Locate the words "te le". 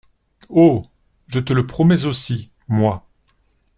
1.39-1.67